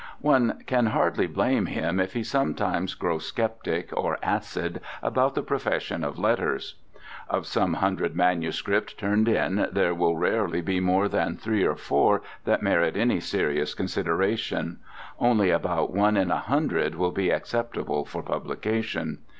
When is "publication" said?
18.23-19.19